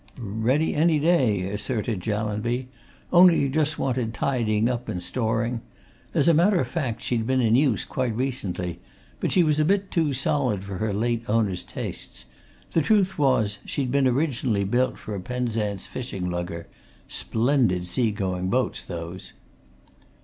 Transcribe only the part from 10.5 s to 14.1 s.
for her late owner's tastes the truth was, she'd been